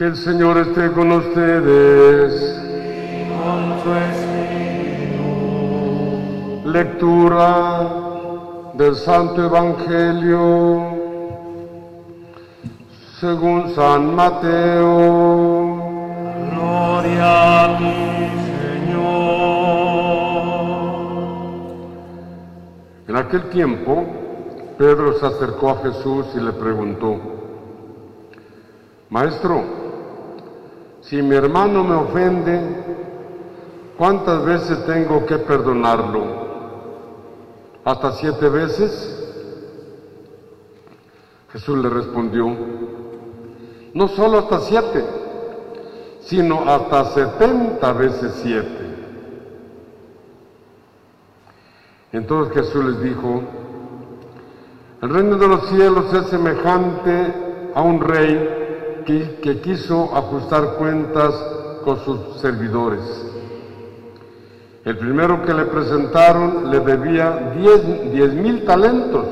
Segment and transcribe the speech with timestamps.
[0.00, 2.32] Que el Señor esté con ustedes.
[3.28, 5.22] con su espíritu.
[6.64, 7.86] Lectura
[8.72, 10.96] del Santo Evangelio
[13.20, 15.82] según San Mateo.
[16.50, 17.92] Gloria a ti,
[18.88, 19.10] Señor.
[23.06, 24.06] En aquel tiempo,
[24.78, 27.20] Pedro se acercó a Jesús y le preguntó,
[29.10, 29.79] Maestro,
[31.02, 32.60] si mi hermano me ofende,
[33.96, 36.24] ¿cuántas veces tengo que perdonarlo?
[37.84, 39.16] ¿Hasta siete veces?
[41.52, 42.54] Jesús le respondió,
[43.94, 45.04] no solo hasta siete,
[46.20, 48.90] sino hasta setenta veces siete.
[52.12, 53.42] Entonces Jesús les dijo,
[55.02, 57.34] el reino de los cielos es semejante
[57.74, 58.59] a un rey
[59.42, 61.34] que, quiso ajustar cuentas
[61.84, 63.00] con sus servidores.
[64.84, 69.26] El primero que le presentaron le debía diez, diez mil talentos.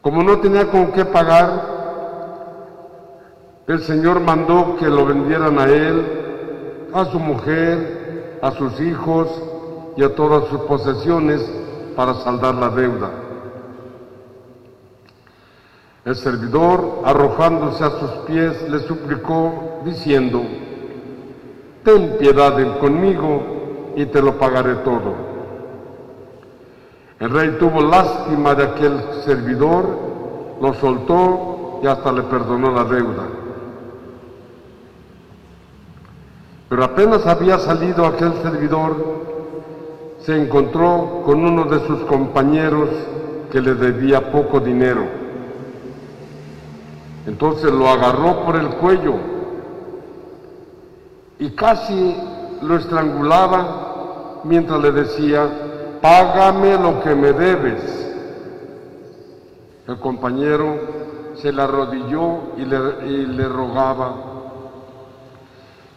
[0.00, 1.74] Como no tenía con qué pagar,
[3.66, 9.28] el Señor mandó que lo vendieran a él, a su mujer, a sus hijos
[9.96, 11.40] y a todas sus posesiones
[11.96, 13.23] para saldar la deuda.
[16.04, 20.42] El servidor, arrojándose a sus pies, le suplicó, diciendo,
[21.82, 25.14] Ten piedad conmigo y te lo pagaré todo.
[27.20, 29.86] El rey tuvo lástima de aquel servidor,
[30.60, 33.28] lo soltó y hasta le perdonó la deuda.
[36.68, 38.94] Pero apenas había salido aquel servidor,
[40.20, 42.90] se encontró con uno de sus compañeros
[43.50, 45.23] que le debía poco dinero.
[47.26, 49.14] Entonces lo agarró por el cuello
[51.38, 52.16] y casi
[52.62, 55.48] lo estrangulaba mientras le decía,
[56.00, 58.00] págame lo que me debes.
[59.86, 60.78] El compañero
[61.34, 64.14] se le arrodilló y le, y le rogaba,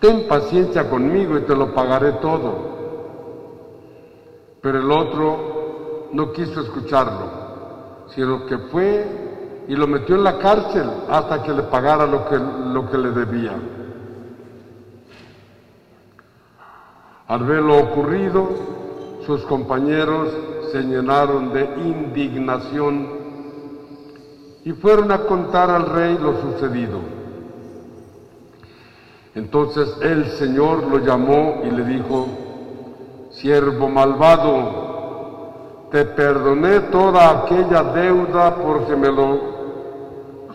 [0.00, 2.70] ten paciencia conmigo y te lo pagaré todo.
[4.62, 9.19] Pero el otro no quiso escucharlo, sino que fue
[9.70, 13.12] y lo metió en la cárcel hasta que le pagara lo que, lo que le
[13.12, 13.52] debía.
[17.28, 18.48] Al ver lo ocurrido,
[19.24, 20.30] sus compañeros
[20.72, 23.10] se llenaron de indignación
[24.64, 26.98] y fueron a contar al rey lo sucedido.
[29.36, 32.26] Entonces el Señor lo llamó y le dijo,
[33.30, 34.90] siervo malvado,
[35.92, 39.59] te perdoné toda aquella deuda porque me lo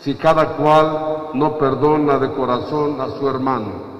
[0.00, 3.96] si cada cual no perdona de corazón a su hermano.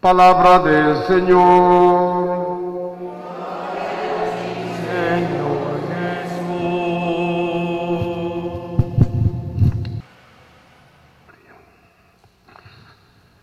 [0.00, 2.58] Palabra del Señor.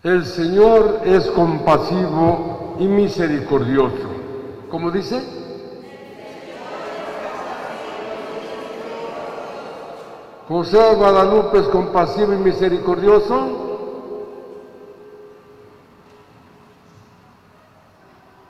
[0.05, 4.07] El Señor es compasivo y misericordioso.
[4.69, 5.34] ¿Cómo dice?
[10.47, 13.47] José Guadalupe es compasivo y misericordioso.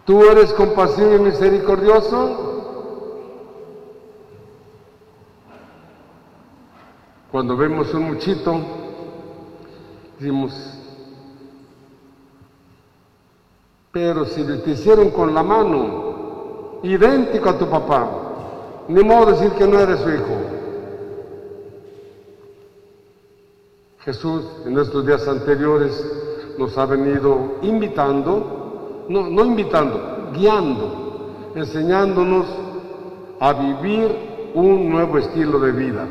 [0.04, 2.54] ¿Tú eres compasivo y misericordioso?
[7.32, 8.60] Cuando vemos un muchito,
[10.20, 10.54] decimos,
[13.92, 18.08] pero si te hicieron con la mano, idéntico a tu papá,
[18.90, 20.55] ni modo de decir que no eres su hijo.
[24.06, 25.92] Jesús en estos días anteriores
[26.60, 32.46] nos ha venido invitando, no, no invitando, guiando, enseñándonos
[33.40, 36.08] a vivir un nuevo estilo de vida.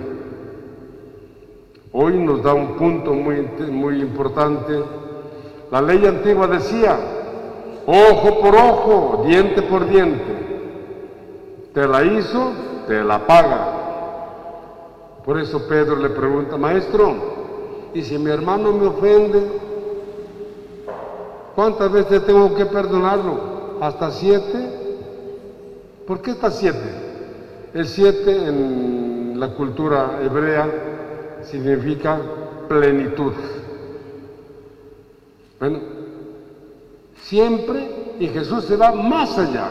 [1.93, 4.83] Hoy nos da un punto muy, muy importante.
[5.71, 6.99] La ley antigua decía,
[7.87, 11.71] ojo por ojo, diente por diente.
[11.73, 12.51] Te la hizo,
[12.89, 13.69] te la paga.
[15.25, 17.34] Por eso Pedro le pregunta, maestro,
[17.95, 19.41] ¿y si mi hermano me ofende?
[21.55, 23.79] ¿Cuántas veces tengo que perdonarlo?
[23.81, 24.69] ¿Hasta siete?
[26.07, 27.05] ¿Por qué hasta siete?
[27.73, 30.69] El siete en la cultura hebrea
[31.43, 32.21] significa
[32.69, 33.33] plenitud.
[35.61, 35.79] Bueno,
[37.23, 39.69] siempre, y Jesús se va más allá.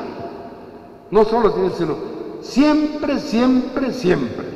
[1.11, 1.95] No solo sino
[2.41, 4.52] siempre, siempre, siempre.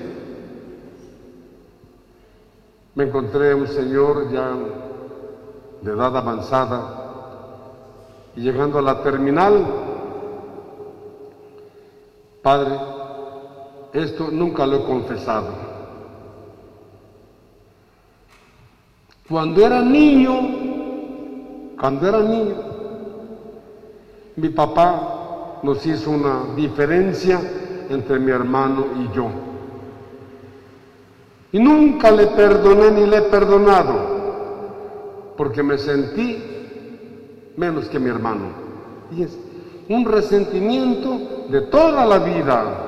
[2.97, 4.57] Me encontré un señor ya
[5.81, 6.81] de edad avanzada
[8.35, 9.67] y llegando a la terminal,
[12.41, 12.71] Padre,
[13.93, 15.49] esto nunca lo he confesado.
[19.29, 22.55] Cuando era niño, cuando era niño,
[24.37, 27.39] mi papá nos hizo una diferencia
[27.91, 29.46] entre mi hermano y yo.
[31.57, 33.95] Y nunca le perdoné ni le he perdonado,
[35.35, 36.37] porque me sentí
[37.55, 38.49] menos que mi hermano.
[39.11, 39.35] Y es
[39.89, 42.83] un resentimiento de toda la vida.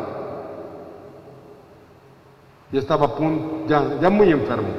[2.71, 3.11] Y estaba
[3.67, 4.69] ya muy enfermo.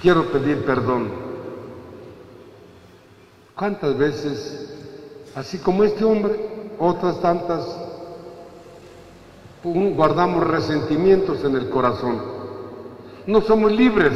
[0.00, 1.10] Quiero pedir perdón.
[3.54, 4.78] ¿Cuántas veces,
[5.34, 7.81] así como este hombre, otras tantas,
[9.62, 12.20] guardamos resentimientos en el corazón?
[13.26, 14.12] No somos libres.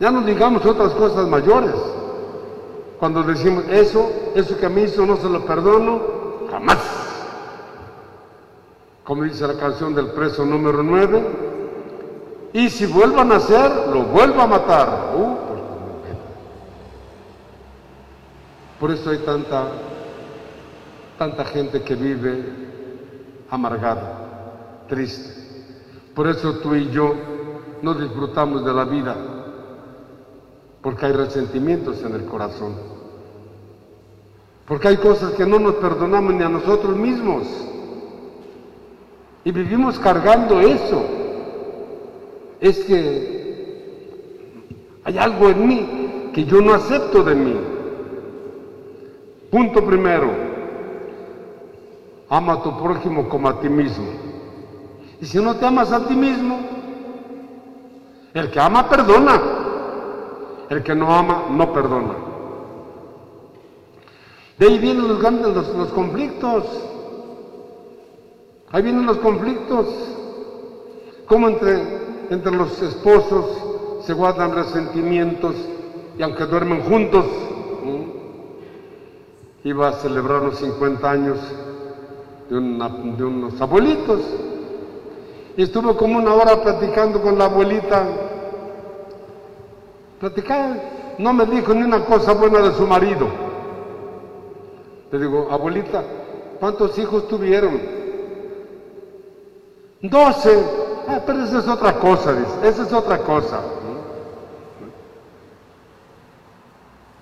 [0.00, 1.74] Ya no digamos otras cosas mayores.
[2.98, 6.00] Cuando decimos eso, eso que me hizo no se lo perdono,
[6.50, 6.78] jamás.
[9.04, 11.48] Como dice la canción del preso número 9,
[12.52, 15.14] y si vuelvan a hacer, lo vuelvo a matar.
[15.16, 15.36] Uh,
[18.80, 19.64] por eso hay tanta,
[21.18, 22.44] tanta gente que vive
[23.50, 25.34] amargada, triste.
[26.14, 27.14] Por eso tú y yo
[27.82, 29.16] no disfrutamos de la vida
[30.80, 32.74] porque hay resentimientos en el corazón,
[34.66, 37.46] porque hay cosas que no nos perdonamos ni a nosotros mismos
[39.44, 41.04] y vivimos cargando eso.
[42.60, 43.38] Es que
[45.04, 47.56] hay algo en mí que yo no acepto de mí.
[49.50, 50.48] Punto primero,
[52.30, 54.06] ama a tu prójimo como a ti mismo.
[55.20, 56.58] Y si no te amas a ti mismo,
[58.34, 59.40] el que ama perdona.
[60.68, 62.14] El que no ama no perdona.
[64.58, 66.64] De ahí vienen los grandes los, conflictos.
[68.70, 69.86] Ahí vienen los conflictos.
[71.26, 71.82] Como entre,
[72.30, 75.54] entre los esposos se guardan resentimientos
[76.18, 77.26] y aunque duermen juntos,
[79.64, 81.38] iba a celebrar los 50 años
[82.48, 82.56] de,
[83.24, 84.20] unos abuelitos
[85.56, 88.06] y estuvo como una hora platicando con la abuelita
[90.20, 93.28] Platicar, no me dijo ni una cosa buena de su marido.
[95.12, 96.02] Le digo, abuelita,
[96.58, 97.80] ¿cuántos hijos tuvieron?
[100.02, 100.64] Doce.
[101.06, 103.60] Ah, pero esa es otra cosa, dice, esa es otra cosa.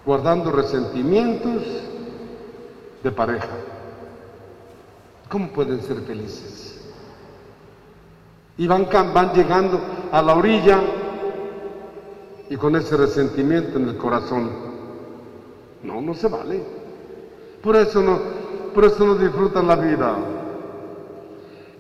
[0.05, 1.63] Guardando resentimientos
[3.03, 3.49] de pareja.
[5.29, 6.81] ¿Cómo pueden ser felices?
[8.59, 9.81] Y van, van llegando
[10.13, 10.81] a la orilla
[12.49, 14.51] y con ese resentimiento en el corazón.
[15.83, 16.63] No, no se vale.
[17.63, 18.19] Por eso no,
[18.75, 20.17] por eso no disfrutan la vida.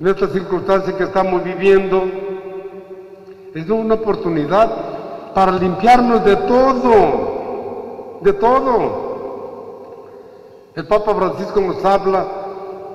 [0.00, 2.04] En esta circunstancia que estamos viviendo,
[3.54, 9.06] es una oportunidad para limpiarnos de todo, de todo.
[10.75, 12.26] El Papa Francisco nos habla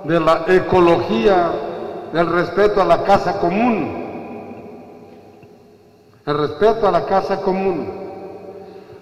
[0.03, 1.51] de la ecología,
[2.13, 4.01] del respeto a la casa común
[6.25, 7.88] el respeto a la casa común.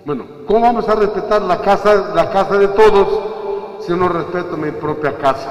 [0.05, 4.71] Bueno, ¿cómo vamos a respetar la casa, la casa de todos si no respeto mi
[4.71, 5.49] propia casa?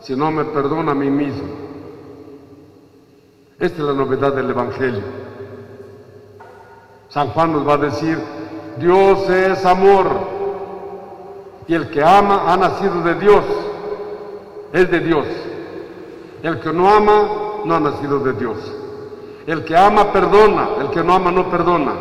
[0.00, 1.48] Si no me perdono a mí mismo.
[3.58, 5.02] Esta es la novedad del Evangelio.
[7.08, 8.18] San Juan nos va a decir,
[8.78, 10.06] Dios es amor
[11.66, 13.44] y el que ama ha nacido de Dios,
[14.72, 15.26] es de Dios.
[16.42, 17.28] El que no ama
[17.64, 18.56] no ha nacido de Dios.
[19.46, 21.92] El que ama perdona, el que no ama no perdona.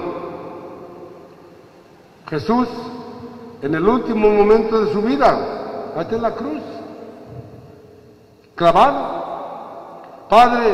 [2.29, 2.67] Jesús,
[3.61, 6.61] en el último momento de su vida, hasta en la cruz,
[8.55, 9.17] clavado.
[10.29, 10.73] Padre,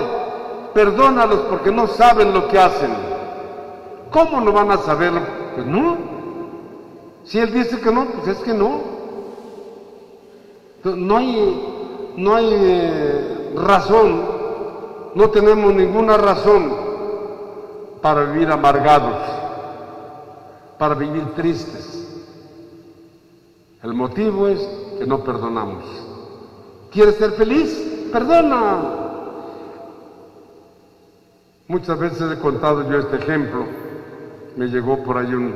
[0.74, 2.92] perdónalos porque no saben lo que hacen.
[4.12, 5.22] ¿Cómo no van a saberlo?
[5.56, 5.98] Pues no.
[7.24, 8.82] Si Él dice que no, pues es que no.
[10.84, 11.73] No hay,
[12.18, 14.24] no hay eh, razón,
[15.16, 16.74] no tenemos ninguna razón
[18.02, 19.18] para vivir amargados,
[20.78, 21.94] para vivir tristes.
[23.82, 24.60] El motivo es
[24.98, 25.84] que no perdonamos.
[26.92, 28.10] ¿Quieres ser feliz?
[28.12, 29.04] Perdona.
[31.68, 33.66] Muchas veces he contado yo este ejemplo.
[34.56, 35.54] Me llegó por ahí un...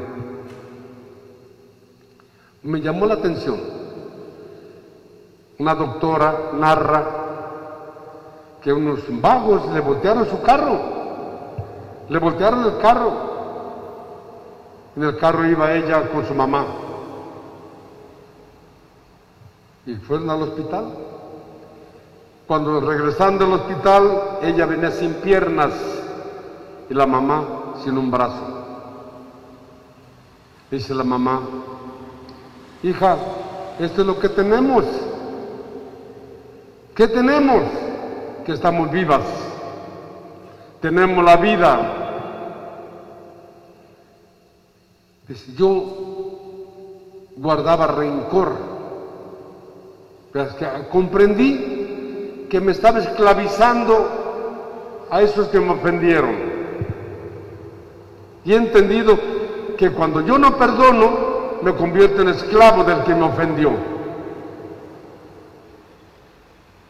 [2.63, 3.76] Me llamó la atención.
[5.59, 7.03] Una doctora narra
[8.61, 10.79] que unos vagos le voltearon su carro.
[12.09, 13.11] Le voltearon el carro.
[14.95, 16.65] En el carro iba ella con su mamá.
[19.85, 20.85] Y fueron al hospital.
[22.45, 25.73] Cuando regresando al hospital, ella venía sin piernas
[26.89, 28.57] y la mamá sin un brazo.
[30.71, 31.41] Dice la mamá,
[32.83, 33.17] hija,
[33.79, 34.85] esto es lo que tenemos.
[36.97, 37.61] ¿Qué tenemos?
[38.43, 39.21] Que estamos vivas.
[40.81, 41.79] Tenemos la vida.
[45.27, 45.83] Dice, yo
[47.35, 48.51] guardaba rencor.
[50.33, 56.35] Pero es que comprendí que me estaba esclavizando a esos que me ofendieron.
[58.43, 59.19] Y he entendido
[59.77, 63.96] que cuando yo no perdono, me convierto en esclavo del que me ofendió.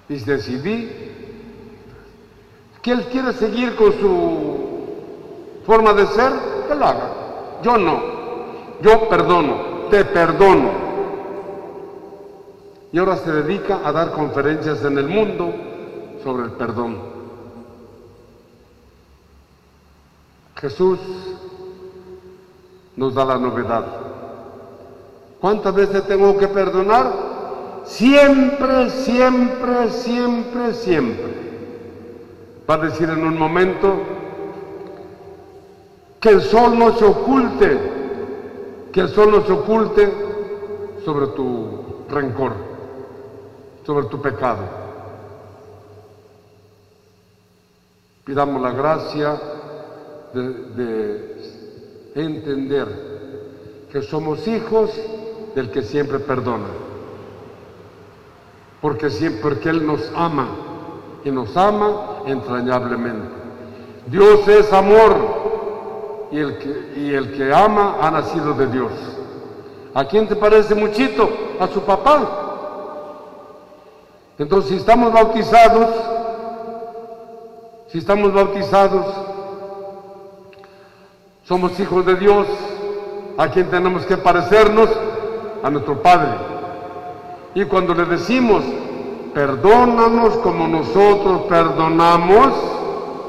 [0.09, 0.89] Y decidí
[2.81, 4.57] que él quiere seguir con su
[5.65, 6.31] forma de ser,
[6.67, 7.09] que lo haga.
[7.61, 8.01] Yo no.
[8.81, 10.71] Yo perdono, te perdono.
[12.91, 15.53] Y ahora se dedica a dar conferencias en el mundo
[16.23, 16.97] sobre el perdón.
[20.55, 20.99] Jesús
[22.95, 23.85] nos da la novedad.
[25.39, 27.26] ¿Cuántas veces tengo que perdonar?
[27.87, 31.37] Siempre, siempre, siempre, siempre.
[32.69, 33.95] Va a decir en un momento
[36.19, 37.79] que el sol no se oculte,
[38.91, 40.11] que el sol no se oculte
[41.05, 42.53] sobre tu rencor,
[43.85, 44.63] sobre tu pecado.
[48.25, 49.39] Pidamos la gracia
[50.33, 51.35] de, de
[52.15, 54.91] entender que somos hijos
[55.55, 56.86] del que siempre perdona.
[58.81, 60.47] Porque, siempre, porque Él nos ama
[61.23, 63.27] y nos ama entrañablemente.
[64.07, 68.91] Dios es amor y el, que, y el que ama ha nacido de Dios.
[69.93, 71.29] ¿A quién te parece muchito?
[71.59, 72.45] A su papá.
[74.37, 75.89] Entonces, si estamos bautizados,
[77.87, 79.05] si estamos bautizados,
[81.45, 82.45] somos hijos de Dios,
[83.37, 84.89] ¿a quién tenemos que parecernos?
[85.63, 86.56] A nuestro Padre.
[87.57, 88.63] Y cuando le decimos,
[89.33, 92.53] perdónanos como nosotros perdonamos,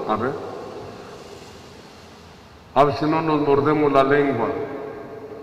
[0.07, 0.33] a ver,
[2.75, 4.49] a ver si no nos mordemos la lengua.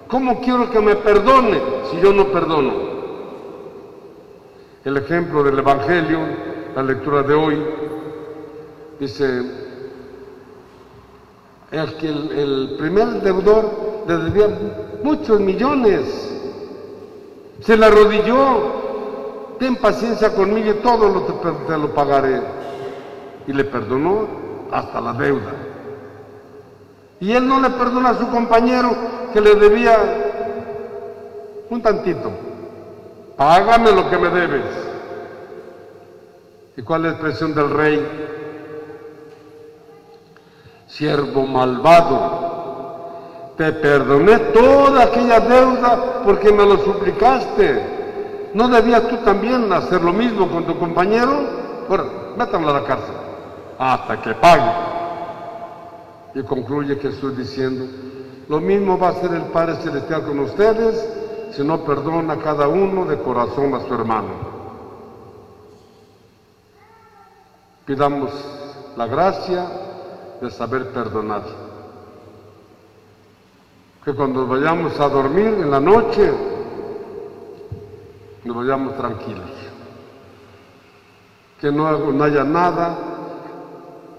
[0.08, 2.74] ¿Cómo quiero que me perdone si yo no perdono?
[4.84, 6.20] El ejemplo del Evangelio,
[6.76, 7.66] la lectura de hoy,
[9.00, 9.52] dice,
[11.72, 14.48] el que el, el primer deudor le debía
[15.04, 16.35] muchos millones,
[17.62, 22.42] se le arrodilló, ten paciencia conmigo y todo lo te, te lo pagaré.
[23.48, 24.28] Y le perdonó
[24.72, 25.52] hasta la deuda.
[27.20, 28.92] Y él no le perdona a su compañero
[29.34, 29.98] que le debía
[31.70, 32.32] un tantito.
[33.38, 34.66] Págame lo que me debes.
[36.78, 38.06] ¿Y cuál es la expresión del rey?
[40.88, 42.45] Siervo malvado,
[43.58, 48.52] te perdoné toda aquella deuda porque me lo suplicaste.
[48.54, 51.44] ¿No debías tú también hacer lo mismo con tu compañero?
[51.88, 52.06] Bueno,
[52.38, 53.16] métanlo a la cárcel
[53.78, 54.72] hasta que pague.
[56.36, 57.86] Y concluye Jesús diciendo,
[58.48, 61.10] lo mismo va a hacer el Padre Celestial con ustedes
[61.52, 64.56] si no perdona a cada uno de corazón a su hermano.
[67.86, 68.32] Pidamos
[68.98, 69.66] la gracia
[70.42, 71.65] de saber perdonar.
[74.06, 76.32] Que cuando vayamos a dormir en la noche,
[78.44, 79.50] nos vayamos tranquilos.
[81.60, 82.96] Que no, no haya nada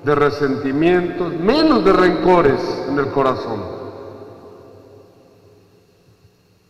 [0.03, 3.63] de resentimientos, menos de rencores en el corazón.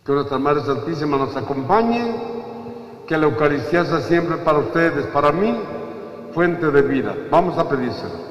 [0.05, 2.15] Que nuestra Madre Santísima nos acompañe,
[3.07, 5.57] que la Eucaristía sea siempre para ustedes, para mí,
[6.35, 7.17] fuente de vida.
[7.31, 8.26] Vamos a pedírselo.